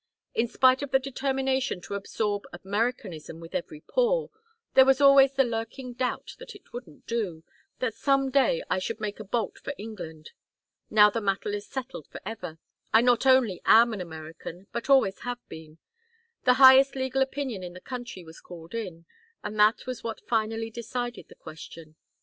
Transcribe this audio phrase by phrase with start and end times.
[0.33, 4.31] In spite of the determination to absorb Americanism with every pore,
[4.73, 7.43] there was always the lurking doubt that it wouldn't do;
[7.77, 10.31] that some day I should make a bolt for England.
[10.89, 12.57] Now the matter is settled forever.
[12.91, 15.77] I not only am an American but always have been.
[16.45, 19.05] The highest legal opinion in the country was called in,
[19.43, 21.95] and that was what finally decided the question.